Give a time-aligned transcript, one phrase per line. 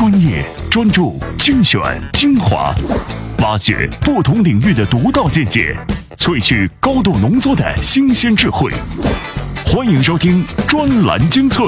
[0.00, 1.78] 专业、专注、精选、
[2.14, 2.74] 精华，
[3.40, 5.76] 挖掘不同领域的独到见解，
[6.16, 8.72] 萃取高度浓缩的新鲜智慧。
[9.66, 11.66] 欢迎收听专栏精粹。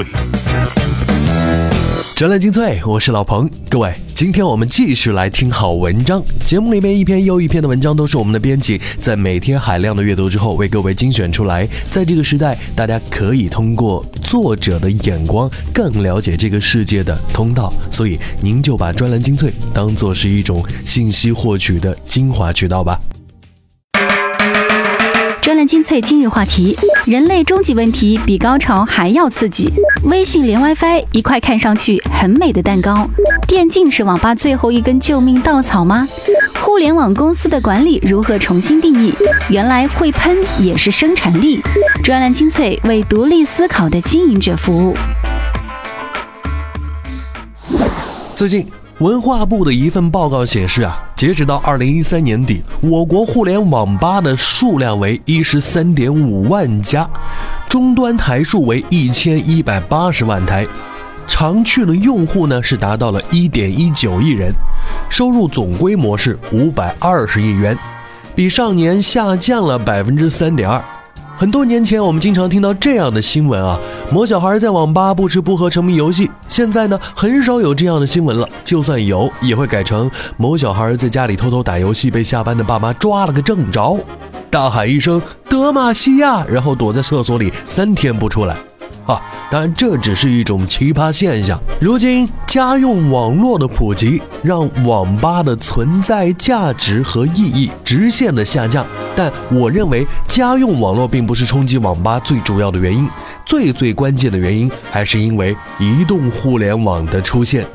[2.23, 3.51] 专栏精粹，我是老彭。
[3.69, 6.23] 各位，今天我们继续来听好文章。
[6.45, 11.67] 节目里面一篇又一篇的文章，都是我们的编辑在每天海量的阅读之后，为各位精选出来。
[11.91, 17.73] 在这个时代，大家可以通过作者的眼光，更了解这个世界的通道。
[17.91, 23.01] 所以，您就把专栏精粹当做是一种信息获取的精华渠道吧。
[25.73, 26.77] 精粹今日话题：
[27.07, 29.73] 人类终极问题比高潮还要刺激。
[30.03, 33.09] 微信连 WiFi，一块看上去很美的蛋糕。
[33.49, 36.07] 电竞是网吧最后一根救命稻草吗？
[36.61, 39.15] 互联网公司的管理如何重新定义？
[39.49, 41.63] 原来会喷也是生产力。
[42.05, 44.95] 专栏精粹为独立思考的经营者服务。
[48.37, 48.67] 最近，
[48.99, 50.99] 文化部的一份报告显示啊。
[51.15, 57.09] 截止到二零一三年底，我国互联网吧的数量为一十三点五万家，
[57.69, 60.67] 终端台数为一千一百八十万台，
[61.29, 64.53] 常去的用户呢是达到了一点一九亿人，
[65.09, 67.79] 收入总规模是五百二十亿元，
[68.35, 70.83] 比上年下降了百分之三点二。
[71.43, 73.77] 很多年前，我们经常听到这样的新闻啊，
[74.13, 76.31] 某小孩在网吧不吃不喝沉迷游戏。
[76.47, 78.49] 现在呢，很少有这样的新闻了。
[78.63, 83.99] 就算有，也会改成某小孩在家里偷偷打游戏，被下班的爸妈抓了个正着，
[84.51, 85.21] 大喊一声
[85.51, 88.57] “德玛西亚”，然后躲在厕所里三天不出来。
[89.07, 91.61] 啊，当然这只是一种奇葩现象。
[91.81, 98.87] 如今家用网络的普及，让网吧的存在价值和意义直线的下降。
[99.17, 103.09] 但我认为家用网络并不是冲击网吧最主要的原因，
[103.45, 107.67] 最最关键的原因还是因为移动互联网的出现。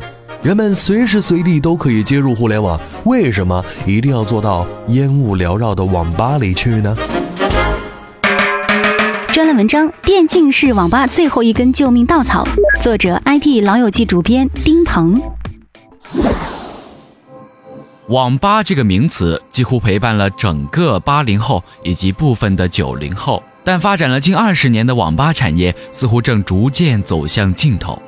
[0.42, 6.96] 人们随时随地都可以接入互联网，为什么一定要做到烟雾缭绕的网吧里去呢？
[9.38, 12.44] 专栏文章：电竞是网吧最后一根救命稻草。
[12.82, 15.22] 作者：IT 老友记主编丁鹏。
[18.08, 28.02] 网吧这个名词几乎陪伴了整个八零后以及部分的九零后，但发展了近二十年的网吧产业似乎正逐渐走向尽头。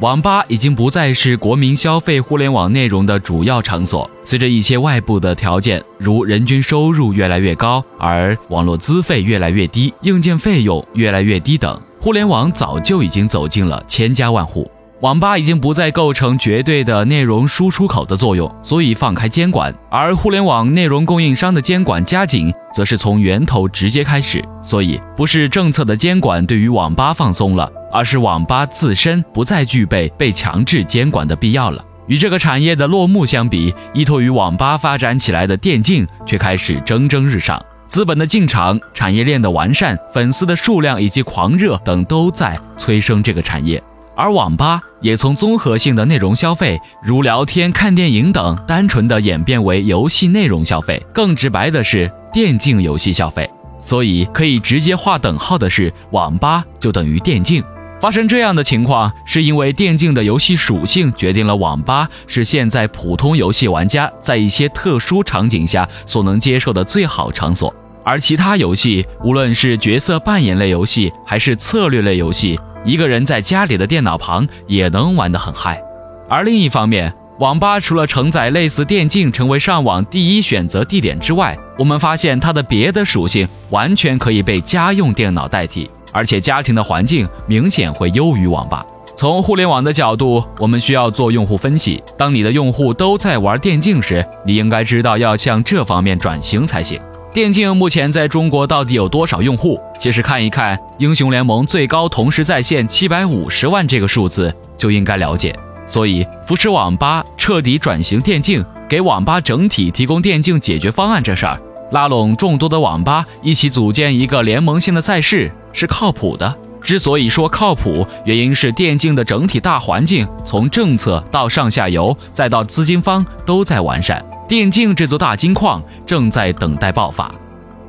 [0.00, 4.08] 网吧已经不再是国民消费互联网内容的主要场所。
[4.24, 14.70] 随着一些外部的条件，如人均收入越来越高，而网络资费越来越低，硬件费用越来越低等，互联网早就已经走进了千家万户。
[15.02, 24.42] 网吧已经不再构成绝对的内容输出口的作用，所以放开监管；而互联网内容供应商的监管加紧，则是从源头直接开始。
[24.62, 27.70] 所以，不是政策的监管对于网吧放松了。
[27.92, 31.82] 而是网吧自身不再具备被强制监管的必要了。
[32.08, 37.62] 与这个产业的落幕相比，依托于网吧发展起来的电竞却开始蒸蒸日上。
[37.86, 43.82] 资本的进场、产业链的完善、粉丝的数量以及狂热等都在催生这个产业。
[44.16, 51.04] 而网吧也从综合性的内容消费，如聊天、看电影等，单纯的演变为游戏内容消费。
[51.12, 53.48] 更直白的是，电竞游戏消费。
[53.78, 57.62] 所以可以直接划等号的是，网吧就等于电竞。
[58.00, 67.72] 发生这样的情况，是因为电竞的游戏属性决定了网吧是现在普通游戏玩家在一些特殊场景下所能接受的最好场所，
[68.06, 75.82] 而其他游戏，无论是角色扮演类游戏还是策略类游戏，一个人在家里的电脑旁也能玩得很嗨。
[76.28, 85.90] 而另一方面，网吧除了承载类似电竞成为上网第一选择地点之外，我们发现它的别的属性完全可以被家用电脑代替。
[86.12, 88.86] 而且家庭的环境明显会优于网吧。
[89.16, 92.00] 从互联网的角度，我们需要做用户分析。
[92.16, 97.00] 当你的用户都在玩电竞时，你应该知道要向这方面转型才行。
[97.36, 99.78] 电竞目前在中国到底有多少用户？
[100.00, 105.54] 其实看一看英雄联盟最高同时在线七百五十万这个数字就应该了解。
[105.86, 111.60] 所以扶持网吧彻底转型电竞，给网吧整体提供电竞解决方案这事儿。
[111.92, 116.56] 拉拢众多的网吧一起组建一个联盟性的赛事是靠谱的。
[116.80, 127.30] 之所以说靠谱，原因是电竞的整体大环境从政策到上下游再到资金方都在完善，电竞这座大金矿正在等待爆发。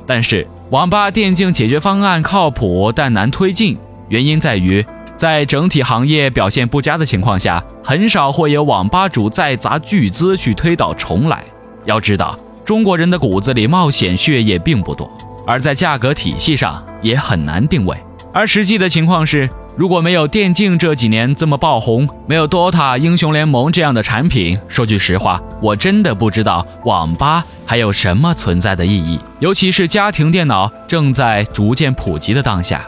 [0.06, 3.76] 但是网吧电竞解决方案靠谱，但难推进，
[4.08, 4.84] 原因在于
[5.16, 11.44] 在整体行业表现不佳的情况下，很少会有网吧主再砸巨资去推倒重来。
[11.84, 12.38] 要知道。
[12.64, 15.10] 中国人的骨子里冒险血液并不多，
[15.46, 17.96] 而在价格体系上也很难定位。
[18.30, 29.20] 而实际的情况是，如果没有电竞这几年这么爆红，没有 DOTA、英雄联盟这样的产品，说句实话，我真的不知道网吧还有什么存在的意义。
[29.38, 32.84] 尤其是家庭电脑正在逐渐普及的当下，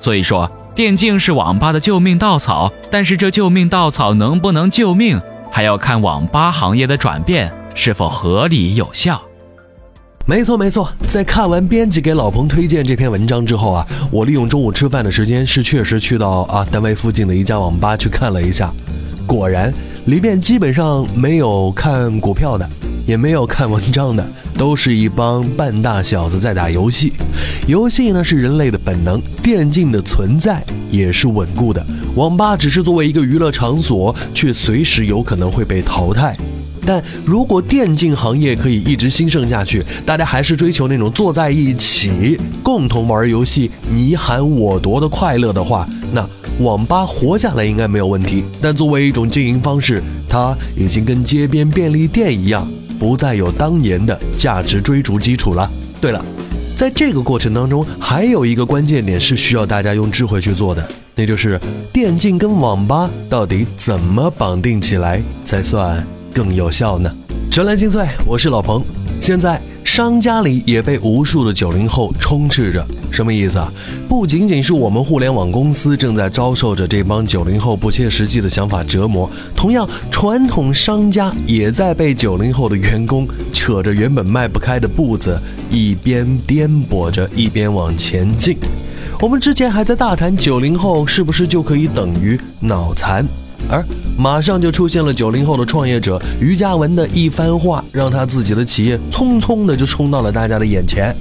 [0.00, 2.68] 所以说电竞是网吧的救命稻草。
[2.90, 9.22] 但是这救命稻草能不能救命，还要看网吧行业的转变是否合理有效。
[10.24, 18.72] 没错没错，在看完编辑给老彭推荐这篇文章之后啊，我利用中午吃饭的时间是确实去到啊单位附近的一家网吧去看了一下，
[19.26, 19.72] 果然
[20.06, 22.68] 里面基本上没有看股票的，
[23.04, 24.24] 也没有看文章的，
[24.56, 27.12] 都是一帮半大小子在打游戏。
[27.66, 31.84] 游戏呢是人类的本能，电竞的存在也是稳固的。
[32.14, 36.36] 网吧只是作为一个娱乐场所，却随时有可能会被淘汰。
[36.84, 48.44] 但如果电竞行业可以一直兴盛下去，大家还是追求那种坐在一起共同玩游戏、你喊我夺的快乐的话，那网吧活下来应该没有问题。
[48.60, 52.68] 但作为一种经营方式，它已经跟街边便利店一样，
[52.98, 55.70] 不再有当年的价值追逐基础了。
[56.00, 56.24] 对了，
[56.76, 61.60] 在这个过程当中，还有一个关键点是需要大家用智慧去做的，那就是
[61.92, 66.04] 电竞跟网吧到底怎么绑定起来才算？
[66.32, 67.14] 更有效呢？
[67.50, 68.82] 纯蓝精粹，我是老彭。
[69.20, 73.70] 现在商家里也被无数的九零后充斥着，什么意思啊？
[74.08, 85.38] 不仅仅是我们互联网公司正在遭受着这帮九零后不切实际的想法折磨，同样，传统商家也在被九零后的员工扯着原本迈不开的步子，
[85.70, 88.56] 一边颠簸着，一边往前进。
[89.20, 93.24] 我们之前还在大谈九零后是不是就可以等于脑残？
[93.68, 93.84] 而
[94.16, 101.14] 马上就出现了九零后的创业者于嘉文的一番话，让他自己的企业匆匆的就冲到了大家的眼前。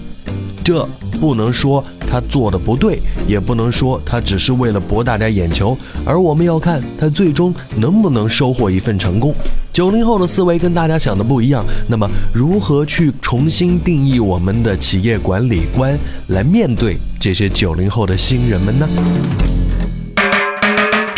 [0.63, 0.87] 这
[1.19, 9.33] 不能说他做的不对，也不能说他只是为了博大家眼球，而我们要看他最终能不能收获一份成功。
[9.73, 15.97] 九零后的思维跟大家想的不一样，那么如何去重新定义我们的企业管理观，
[16.27, 18.87] 来面对这些九零后的新人们呢？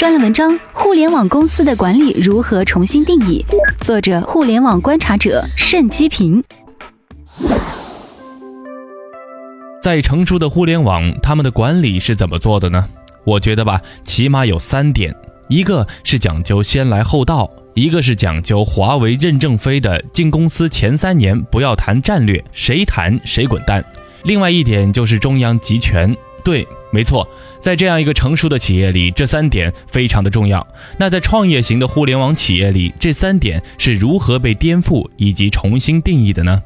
[0.03, 3.41] 专栏文章：互联网公司的管理如何重新定义？
[3.79, 6.43] 作者：互联网观察者盛基平。
[9.81, 12.85] 在成熟的互联网，他们的管理是怎么做的呢？
[13.23, 15.15] 我觉得吧，起码有三点：
[15.47, 23.81] 一个是讲究先来后到，一个是讲究华为任正非的进公司前三年不要谈战略，谁谈谁滚蛋；
[24.25, 26.13] 另外一点就是中央集权。
[26.43, 27.27] 对，没错，
[27.61, 30.65] 在这样一个成熟的企业里，这三点非常的重要。
[30.97, 36.61] 那在创业型的互联网企业里，这三点是如何被颠覆以及重新定义的呢？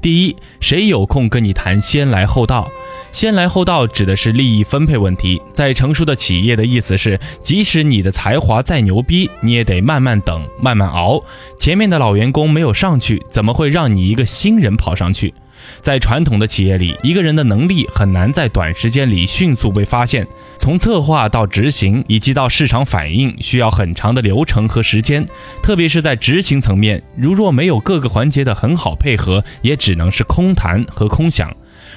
[0.00, 2.70] 第一，谁有空跟你谈先来后到？
[3.10, 5.42] 先来后到指的是利益分配问题。
[5.52, 11.20] 在成熟的企业的意思是，即使你的才华再牛逼，你也得慢慢等，慢慢熬。
[11.58, 15.34] 前面的老员工没有上去，怎么会让你一个新人跑上去？
[15.80, 20.26] 在传统的企业里，一个人的能力很难在短时间里迅速被发现。
[20.58, 25.26] 从策划到执行，以及到市场反应，需要很长的流程和时间。
[25.62, 31.54] 特别是在执行层面，如若没有各个环节的很好配合，也只能是空谈和空想。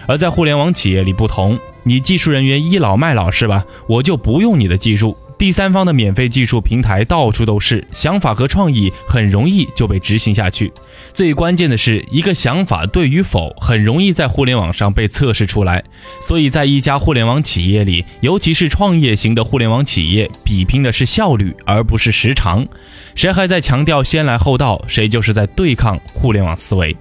[0.07, 3.65] 而在互联网企业里不同，你技术人员倚老卖老是吧？
[3.87, 5.17] 我就不用你的技术。
[5.41, 10.71] 第三方的免费技术平台到处都是，想法和创意很容易就被执行下去。
[11.15, 15.83] 最关键的是，一个想法对与否，很容易在互联网上被测试出来。
[16.21, 22.67] 所以在一家互联网企业里，尤其是创业型的互联网企业，比拼的是效率，而不是时长。
[23.15, 26.95] 谁还在强调先来后到，谁就是在对抗互联网思维。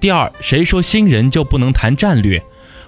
[0.00, 2.42] 第二，谁说新人就不能谈战略？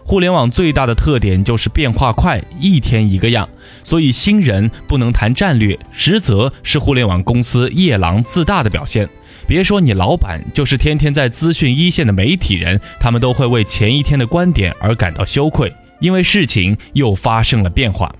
[0.07, 3.49] 互联网最大的特点就是变化快，一天一个样，
[3.83, 9.09] 所以新人不能谈战略，实则是互联网公司夜郎自大的表现。
[9.47, 18.15] 别说你老板，就是天天在资讯一线的媒体人，他们都会为前一天的观点而感到羞愧，因为事情又发生了变化。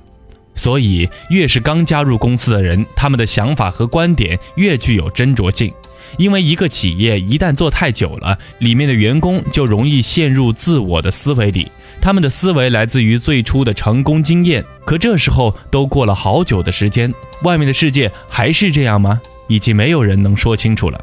[0.55, 5.73] 所以，越是刚加入公司的人，他们的想法和观点越具有斟酌性。
[6.19, 11.71] 因为一个企业一旦做太久了，里面的员工就容易陷入自我的思维里，
[12.01, 14.65] 他们的思维来自于最初的成功经验。
[14.85, 19.21] 可这时候都过了好久的时间，外面的世界还是这样吗？
[19.49, 21.01] 已经没有人能说清楚了。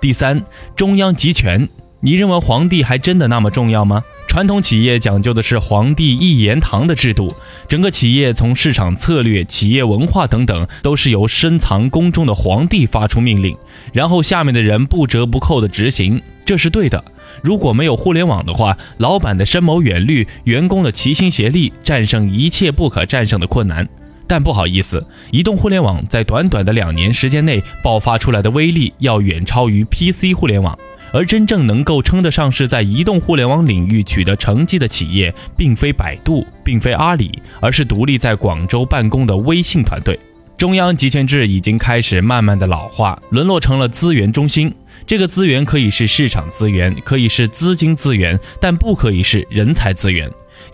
[0.00, 0.42] 第三，
[0.74, 1.68] 中央集权。
[2.04, 4.02] 你认为皇帝还真的那么重要吗？
[4.26, 7.32] 传统企业讲究的是皇帝一言堂的制度，
[7.68, 13.56] 整个企业从市场策略、企业文化等等，都是由深藏宫中的皇帝发出命令，
[13.92, 17.04] 然后下面的人不折不扣的执行，这是对的。
[17.40, 23.88] 如果没有互联网的话，老板的深谋远虑，员工的齐心协力，战胜一切不可战胜的困难。
[24.26, 30.76] 但不好意思，移动互联网在短短的两年时间内爆发出来的威力要远超于 PC 互联网。
[31.12, 40.18] 而真正能够称得上是在移动互联网领域取得成绩的企业，并非百度，并非阿里，而是独立在广州办公的微信团队。
[40.56, 44.72] 中央集权制已经开始慢慢的老化，沦落成了资源中心。
[45.04, 50.30] 这个资源可以是市场资源，可以是资金资源，但不可以是人才资源，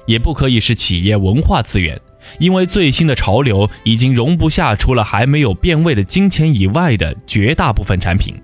[0.07, 1.99] 也不可以是企业文化资源。
[2.39, 8.35] 因为最新的潮流已经容不下除了还没有变味的金钱以外的绝大部分产品。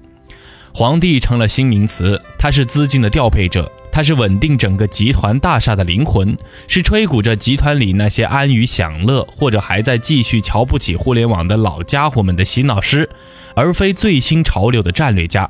[0.77, 13.09] 皇帝成了新名词，他是资金的调配者，他是稳定整个集团大厦的灵魂，是吹鼓着集团里那些安于享乐或者还在继续瞧不起互联网的老家伙们的洗脑师，
[13.55, 15.49] 而非最新潮流的战略家。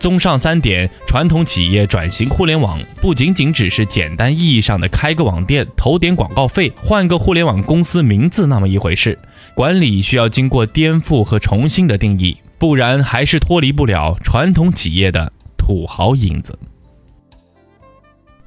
[0.00, 9.16] 综上三点，传统企业转型互联网不仅仅只是简单意义上的开个网店、投点广告费、换个互联网公司名字那么一回事，
[9.54, 12.36] 管理需要经过颠覆和重新的定义。
[12.64, 16.58] 不然还是脱离不了传统企业的土豪影子。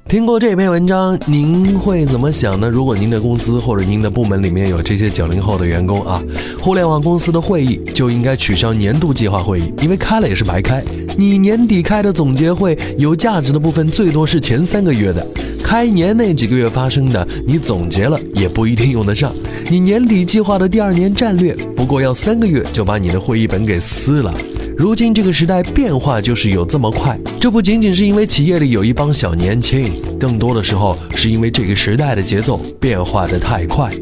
[0.08, 2.66] 听过这篇文章，您会怎么想呢？
[2.66, 6.18] 如果您的公司或者您的部门里面有这些九零后的员工啊，
[6.62, 10.82] 互联网公司的会议就应该取消年度计划会议，因为开了也是白开。
[11.18, 15.26] 你年底开的总结会，有价值的部分最多是前三个月的，
[15.62, 19.30] 开年那几个月发生的，你总结了也不一定用得上。
[19.68, 24.32] 你年底计划的第二年战略，不过要三个月就把你的会议本给撕了。
[24.78, 33.92] 如今这个时代变化就是有这么快，这不仅仅是因为企业里有一帮小年轻，更多的时候是因为这个时代的节奏变化的太快。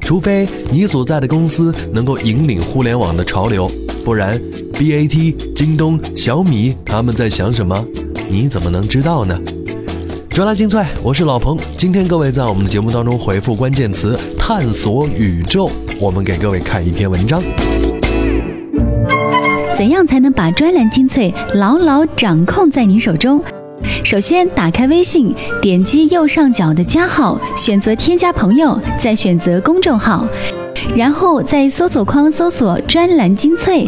[0.00, 3.70] 除非你所在的公司能够引领互联网的潮流，
[4.04, 4.36] 不然
[4.72, 7.84] BAT、京东、小米他们在想什么，
[8.28, 9.38] 你怎么能知道呢？
[10.30, 11.56] 专栏精粹，我是老彭。
[11.76, 17.40] 今天各位在我们的节目当中回复关键词“探索宇宙”，我们给各位看一篇文章。
[19.76, 23.38] 怎样才能把专栏精粹牢牢掌控在您手中？
[24.02, 30.26] 首先，打开微信，点击右上角的加号，选择添加朋友，再选择公众号，
[30.96, 33.86] 然后在搜索框搜索“专栏精粹”，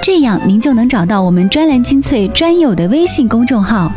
[0.00, 3.90] 这样您就能找到我们专栏精粹专有的微信公众号。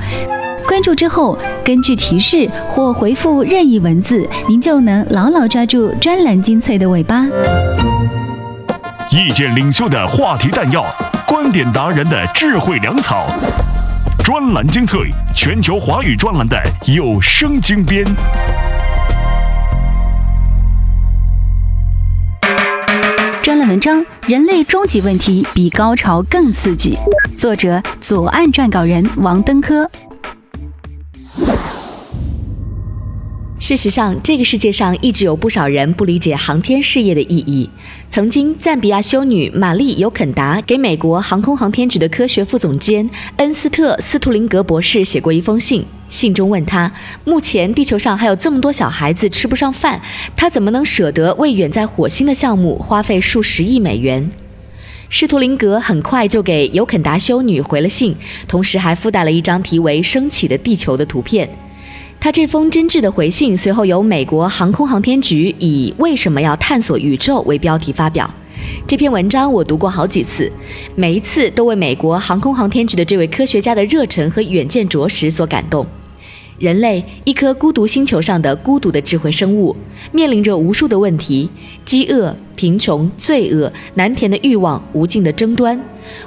[0.67, 7.27] 关注之后，根据提示或回复任意文字，您就能牢牢抓住专栏精粹的尾巴。
[9.15, 10.83] 意见领袖的话题弹药，
[11.27, 13.27] 观点达人的智慧粮草，
[14.23, 18.03] 专栏精粹，全球华语专栏的有声精编。
[23.43, 26.97] 专栏文章：人类终极问题比高潮更刺激。
[27.37, 29.87] 作者：左岸撰稿人王登科。
[33.63, 37.69] 事实上，这个世界上一直有不少人不理解航天事业的意义。
[38.09, 46.91] 曾经，赞比亚修女玛丽·尤肯达给美国航空航天局的科学副总监恩斯特·斯图林格博士写过一封信，信中问他：
[47.23, 50.01] 目前地球上还有这么多小孩子吃不上饭，
[50.35, 54.29] 他怎么能舍得为远在火星的项目花费数十亿美元？
[55.07, 58.13] 施图林格很快就给尤肯达修女回了信，
[58.45, 61.47] 同时还附带了一张题为“升起的地球”的图片。
[62.23, 68.33] 他这封真挚的回信随后由美国航空航天局以“为什么要探索宇宙”为标题发表。
[68.87, 70.49] 这篇文章我读过好几次，
[70.95, 75.85] 每一次都为美国航空航天局的这位科学家的热忱和远见卓识所感动。
[76.57, 79.75] 人类，一颗孤独星球上的孤独的智慧生物，
[80.13, 81.49] 面临着无数的问题：
[81.83, 85.77] 饥饿、贫穷、罪恶、难填的欲望、无尽的争端。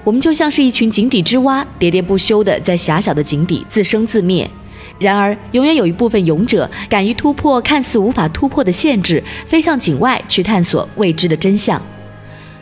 [0.04, 4.46] 我们就像是一群井底之蛙，喋喋不休地在狭小的井底自生自灭。
[4.98, 11.80] 然而，永远有一部分勇者敢于突破看似无法突破的限制，飞向井外去探索未知的真相。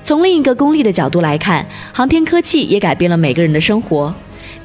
[0.02, 4.12] 从另一个功利的角度来看，航天科技也改变了每个人的生活。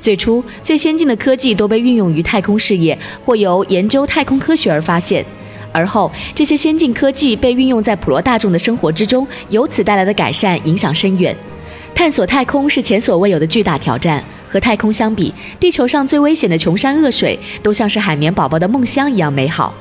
[0.02, 5.24] 最初，最先进的科技都被运用于太空事业或由研究太空科学而发现，
[5.72, 11.36] 而后这些先进科技被运用在普罗大众的生活之中，由此带来的改善影响深远。
[11.94, 14.24] 探索太空是前所未有的巨大挑战。
[14.50, 19.74] 和太空相比，地球上最危险的穷山恶水都像是海绵宝宝的梦乡一样美好。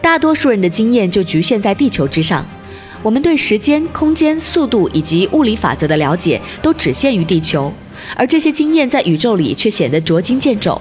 [0.00, 2.46] 大多数人的经验就局限在地球之上，
[3.02, 7.72] 我们对时间、空间、速度以及物理法则的了解都只限于地球，
[8.14, 10.80] 而这些经验在宇宙里却显得捉襟见肘。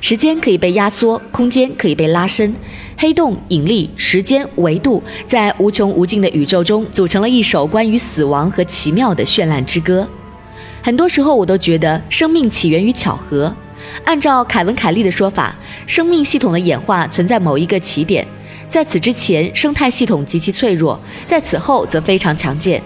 [0.00, 2.54] 时间可以被压缩，空间可以被拉伸，
[2.96, 10.08] 黑洞、引力、时间、维度在无穷无尽的宇宙中组成了一首关于死亡和奇妙的绚烂之歌。
[10.82, 13.54] 很多时候，我都觉得生命起源于巧合。
[14.04, 15.54] 按照凯文·凯利的说法，
[15.86, 18.26] 生命系统的演化存在某一个起点，
[18.68, 22.82] 在此之前，生态系统极其脆弱；在此后，则非常强健。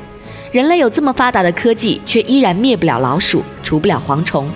[0.50, 4.50] 人类有这么发达的科技，却依然灭不了老鼠，除不了蝗虫。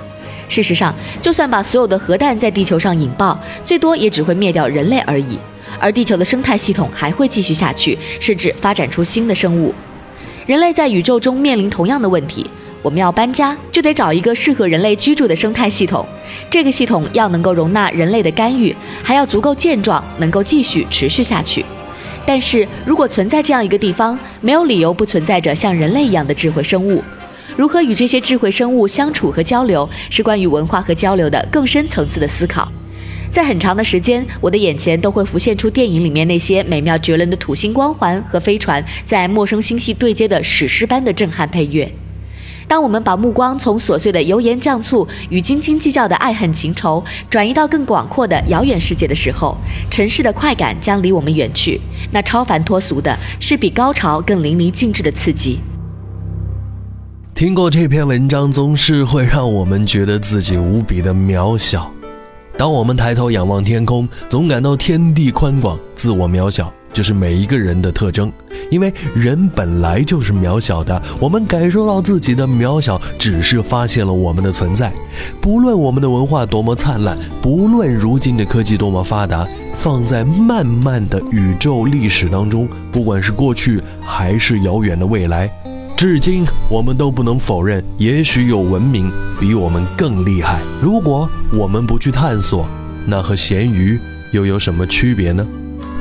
[0.49, 5.39] 事实上，就算把所有的核弹在地球上引爆，最多也只会灭掉人类而已。
[5.79, 9.75] 而地球的生态系统还会继续下去，甚至发展出新的生物。
[10.47, 12.49] 人类在宇宙中面临同样的问题：
[12.83, 16.07] 我们要搬家，就得找一个适合人类居住的生态系统。
[16.51, 21.65] 这个系统要能够容纳人类的干预，还要足够健壮，能够继续持续下去。
[22.25, 27.03] 但是如果存在这样一个地方，没有理由不存在着像人类一样的智慧生物。
[27.57, 32.71] 如何与这些智慧生物相处和交流，是关于文化和交流的更深层次的思考。
[33.29, 41.91] 在很长的时间，我的眼前都会浮现出电影里面那些美妙绝伦的土星光环和飞船在陌生星系对接的史诗般的震撼配乐。
[42.69, 49.57] 当我们把目光从琐碎的油盐酱醋与斤斤计较的爱恨情仇转移到更广阔的遥远世界的时候，
[49.91, 51.81] 尘世的快感将离我们远去。
[52.11, 55.61] 那超凡脱俗的是比高潮更淋漓尽致的刺激。
[57.35, 61.93] 听过这篇文章，总是会让我们觉得自己无比的渺小。
[62.57, 68.33] 当我们抬头仰望天空，总感到天地宽广，自我渺小，这是每一个人的特征。
[68.71, 74.91] 因为人本来就是渺小的，我们感受到自己的渺小，只是发现了我们的存在。
[75.39, 85.51] 不论我们的文化多么灿烂，不论如今的科技多么发达，放在漫漫的宇宙历史当中，不管是过去还是遥远的未来。
[85.99, 90.61] 至今，我们都不能否认，也许有文明比我们更厉害。
[90.81, 92.67] 如果我们不去探索，
[93.07, 94.01] 那和咸鱼
[94.33, 95.47] 又有什么区别呢？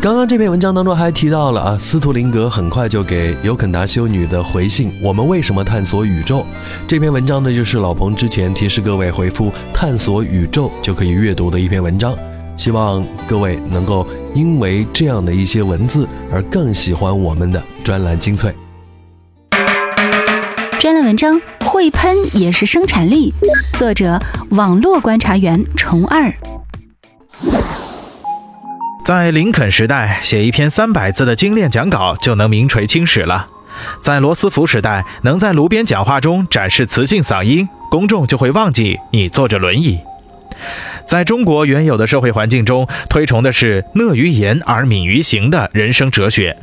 [0.02, 6.46] 刚刚这篇文章当中还提到了啊，斯图林格很快就给尤肯达修女的回信：“我们为什么探索宇宙？”
[6.88, 12.16] 这篇文章呢，就是老彭之前提示各位回复“探索宇宙”就可以阅读的一篇文章。
[12.56, 18.54] 希望各位能够因为这样的一些文字而更喜欢我们的专栏精粹。
[20.80, 23.34] 专栏文章：会喷也是生产力。
[23.74, 24.22] 作者：
[24.52, 26.32] 网络观察员虫二。
[29.06, 33.48] 在林肯时代，写一篇三百字的精炼讲稿就能名垂青史了。
[34.02, 40.00] 在罗斯福时代，能在炉边讲话中展示磁性嗓音，公众就会忘记你坐着轮椅。
[41.06, 46.58] 在中国原有的社会环境中，推崇的是“讷于言而敏于行”的人生哲学。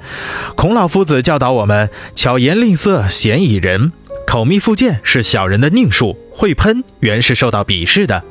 [0.57, 3.93] 孔老夫子教导我们：巧言令色，鲜矣仁。
[4.27, 8.25] 口蜜腹剑是小人的佞术，会喷原是受到鄙视的。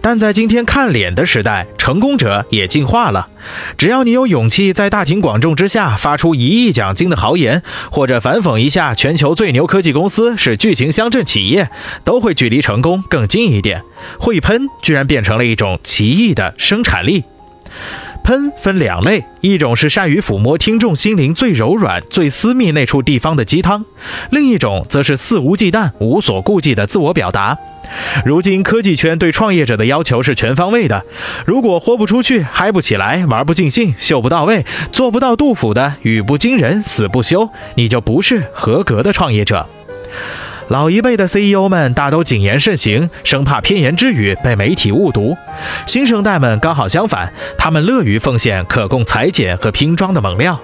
[0.00, 3.28] 但在今天看脸的时代，成功者也进化了。
[3.76, 11.70] 只要你有勇气在大庭广众之下发出一亿奖金的豪言，或者反讽一下全球最牛科技公司是巨型乡镇企业，
[12.04, 13.82] 都会距离成功更近一点。
[14.18, 17.24] 会喷居然变成了一种奇异的生产力。
[18.28, 23.86] 喷分两类，一种是善于抚摸听众心灵最柔软、最私密那处地方的鸡汤，
[24.28, 27.56] 另一种则是肆无忌惮、无所顾忌的自我表达。
[28.26, 31.06] 如今科技圈对创业者的要求是全方位的，
[31.46, 39.66] 如果豁不出去、嗨不起来、玩不尽兴、秀不到位、做不到杜甫的语不惊人死不休，你就不是合格的创业者。
[40.68, 45.36] 老一辈的 CEO 们大都谨言慎行，生怕偏言之语被媒体误读。
[45.86, 50.60] 新生代们刚好相反，他们乐于奉献可供裁剪和拼装的猛料。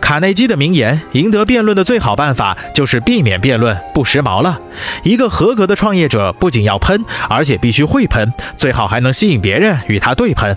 [0.00, 4.58] 卡内基的名言：“赢得辩论的最好办法就是避免辩论，不时髦了。”
[5.04, 10.56] 一个合格的创业者不仅要喷，而且必须会喷，最好还能吸引别人与他对喷。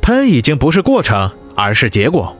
[0.00, 2.36] 喷已经不是过程，而是结果。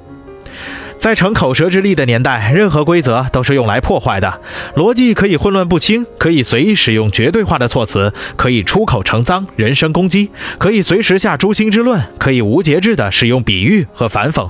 [0.98, 4.40] 在逞口舌之力的年代，任何规则都是用来破坏的。
[4.74, 14.48] 逻辑可以混乱不清，可以随意使用绝对化的措辞，可以出口成脏、人身攻击，可以随时下诛心之论，可以无节制地使用比喻和反讽。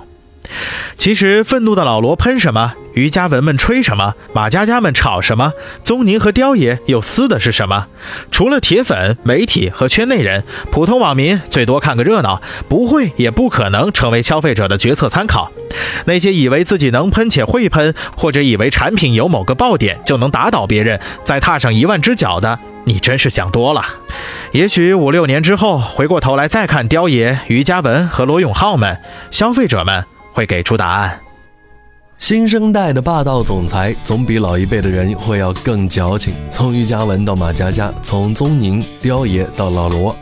[0.97, 5.53] 其实，愤怒的老罗喷什么，于嘉文们吹什么，马佳佳们吵什么，
[5.83, 7.87] 宗宁和雕爷又撕的是什么？
[8.31, 15.51] 除了铁粉、媒体和圈内人，普通网民最多看个热闹，不会也不可能成为消费者的决策参考。
[16.07, 23.83] 那些以为自己能喷且会喷，或者以为产品有某个爆点就能打倒别人，再踏上一万只脚的，你真是想多了。
[24.53, 30.05] 也许五六年之后，回过头来再看雕爷、于嘉文和罗永浩们，消费者们。
[30.35, 31.19] 会给出答案。
[32.19, 36.35] 新生代的霸道总裁总比老一辈的人会要更矫情。
[36.51, 40.17] 从于嘉文到马佳佳，从宗宁、雕爷到老罗，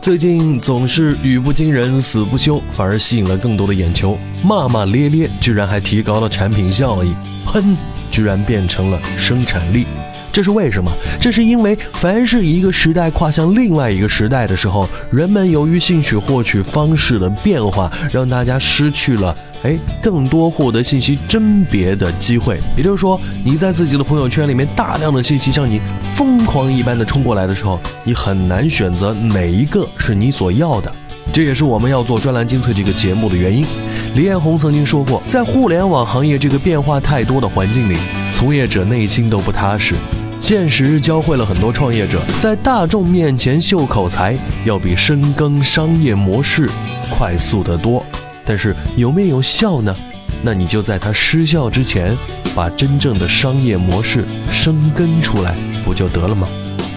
[0.00, 4.18] 最近总是语不惊人死不休，反而吸引了更多的眼球。
[4.42, 7.14] 骂骂咧咧，居然还提高了产品效益。
[7.44, 7.76] 喷，
[8.10, 9.86] 居然变成了生产力。
[10.32, 10.90] 这是为什么？
[11.20, 22.60] 这是因为凡是一个时代跨向另外一个时代的时候，人们由于兴趣获取方式的变化，让大家失去了哎更多获得信息甄别的机会。
[22.76, 25.80] 也就是说，你在自己的朋友圈里面大量的信息向你
[26.14, 30.92] 疯狂一般的冲过来的时候，你很难选择哪一个是你所要的。
[31.32, 33.66] 这也是我们要做专栏精粹这个节目的原因。
[34.14, 37.98] 李彦宏曾经说过，在互联网行业这个变化太多的环境里，
[38.32, 39.94] 从业者内心都不踏实。
[40.40, 46.68] 现实教会了很多创业者，在大众面前秀口才，要比深耕商业模式
[47.10, 48.04] 快速得多。
[48.44, 49.94] 但是有没有效呢？
[50.42, 52.16] 那你就在它失效之前，
[52.54, 56.48] 把真正的商业模式生根出来，不就得了吗？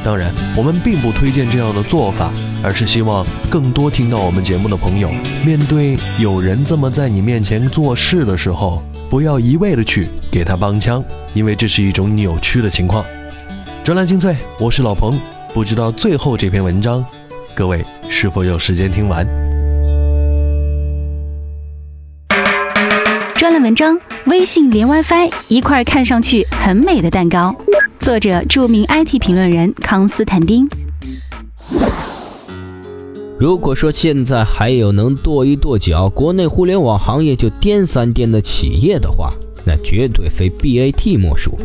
[0.04, 2.32] 当然，我们并不推荐这样的做法，
[2.64, 5.12] 而是希望更多听到我们节目的朋友，
[5.46, 13.04] 面对有人这么在你面前做事的时候，不要一味的去给他帮腔，因为这是一种扭曲的情况。
[13.84, 15.20] 专栏精粹，我是老彭。
[15.56, 17.04] 不知道最后这篇文章，
[17.56, 19.26] 各位是否有时间听完？
[23.34, 27.56] 专栏文章：微信连 WiFi，一块看上去很美的蛋糕。
[28.00, 30.70] 作者：著名 IT 评论人康斯坦丁。
[33.40, 39.34] 如果说现在还有能跺一跺脚，国内互联网行业就颠三颠的企业的话，
[39.66, 41.58] 那绝对非 BAT 莫属。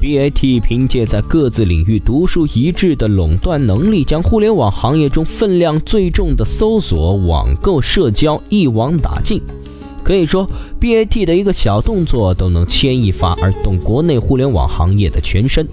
[0.00, 9.42] BAT 凭借在各自领域独树一帜的垄断能力，将互联网行业中分量最重的搜索、网购、社交一网打尽。
[10.04, 10.48] 可以说
[10.80, 15.66] ，BAT 的一个小动作都能牵一发而动国内互联网行业的全身。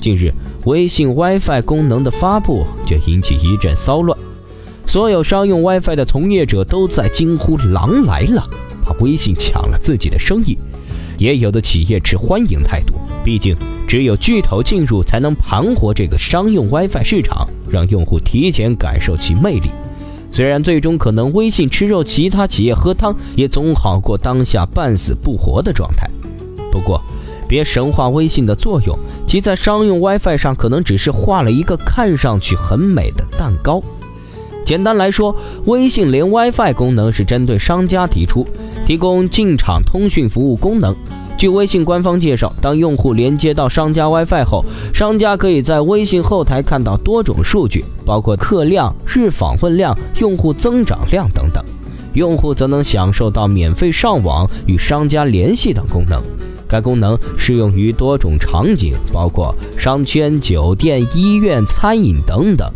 [0.00, 4.18] 近日，微信 WiFi 功能的发布就引起一阵骚乱，
[4.84, 8.44] 所有商用 WiFi 的从业者都在惊呼“狼来了”，
[8.84, 10.58] 怕微信抢了自己的生意。
[11.20, 13.54] 也有的企业持欢迎态度，毕竟
[13.86, 19.70] 只有巨头进入，才能盘活这个商用 WiFi 市场，让用户提前感受其魅力。
[20.32, 26.08] 虽然最终可能微信吃肉，其他企业喝汤，也总好过当下半死不活的状态。
[26.72, 27.02] 不过，
[27.46, 33.82] 别神化微信的作用，其在商用 WiFi 上可能只是画了一个看上去很美的蛋糕。
[34.64, 35.34] 简单来说，
[35.66, 38.46] 微信连 WiFi 功能是针对商家提出，
[38.86, 40.94] 提供进场通讯服务功能。
[41.36, 51.64] 据微信官方介绍，当用户连接到商家 WiFi 后，商家可以在微信后台看到多种数据，包括客量、日访问量、用户增长量等等。
[52.12, 56.20] 用户则能享受到免费上网、与商家联系等功能。
[56.68, 62.70] 该功能适用于多种场景，包括商圈、酒店、医院、餐饮等等。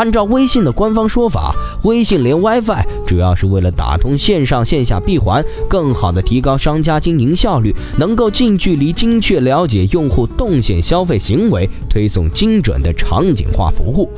[0.00, 14.08] 按照微信的官方说法，微信连 WiFi 主要是为了打通线上线下闭环，更好的提高商家经营效率，能够近距离精确了解用户动线消费行为，推送精准的场景化服务。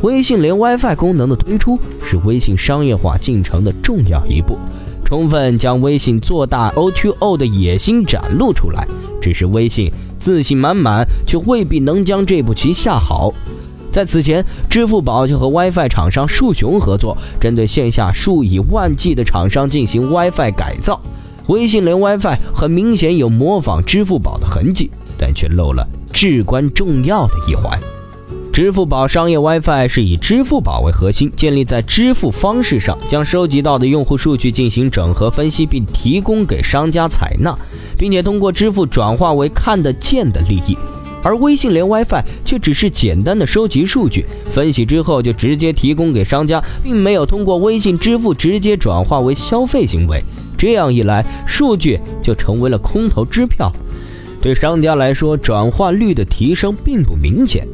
[0.00, 4.58] 微信连 WiFi 功能的推出是微信商业化进程的重要一步，
[5.04, 8.88] 充分将微信做大 O2O 的野心展露出来。
[9.20, 13.34] 只是微信自信满满，却未必能将这步棋下好。
[13.96, 21.00] 在此前，支付宝就和 WiFi 厂商树熊合作，针对线下数以万计的厂商进行 WiFi 改造。
[21.46, 27.80] 微信连 WiFi 很明显有模仿支付宝的痕迹，但却漏了至关重要的一环。
[28.52, 37.56] 支付宝商业 WiFi 是以支付宝为核心，建立在支付方式上，将收集到的用户数据进行整合分析，并提供给商家采纳，
[37.96, 40.76] 并且通过支付转化为看得见的利益。
[41.22, 50.22] 而微信连 WiFi 却只是简单的收集数据，分析之后就直接提供给商家，并没有通过微信支付直接转化为消费行为。
[50.56, 53.70] 这样一来，数据就成为了空头支票，
[54.40, 57.66] 对商家来说，转化率的提升并不明显。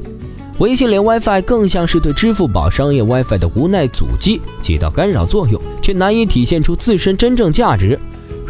[0.59, 7.99] 微信连 WiFi 更像是对支付宝商业 WiFi 的无奈阻击，起到干扰作用，却难以体现出自身真正价值。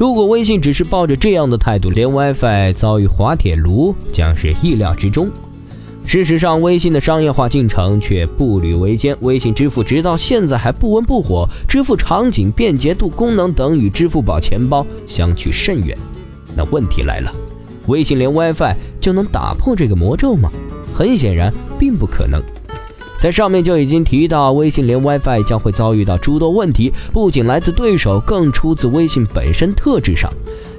[0.02, 5.30] 如果微信只是抱着这样的态度，连 WiFi 遭遇滑铁卢将是意料之中。
[6.04, 15.96] 事实上，微信的商业化进程却步履维艰，微信支付直到现在还不温不火，支付场景、便捷度、功能等与支付宝钱包相去甚远。
[16.56, 17.32] 那问题来了，
[17.86, 20.50] 微信连 WiFi 就能打破这个魔咒吗？
[20.92, 22.42] 很显然，并不可能。
[23.22, 30.28] 在上面就已经提到，微信连 WiFi 将会遭遇到诸多问题，不仅来自对手，更出自微信本身特质上。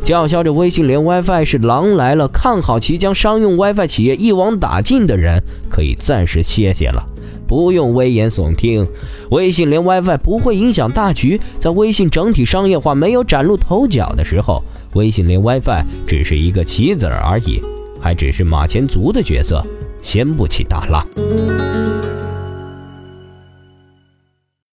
[0.04, 7.02] 叫嚣着微信连 WiFi 是狼来了，看好其将商用 WiFi 企业一网打尽的人，可以暂时歇歇了，
[7.48, 8.86] 不用危言耸听。
[9.30, 14.62] 微信连 WiFi 不会影响大局，在微信整体商业化没有崭露头角的时候，
[14.96, 17.62] 微信连 WiFi 只是一个棋子而已。
[18.02, 19.66] 还只是马前卒的角色，
[20.02, 21.08] 掀不起大浪。